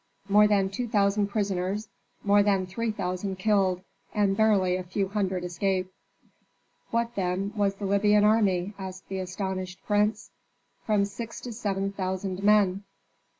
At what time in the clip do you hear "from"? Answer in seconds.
10.87-11.05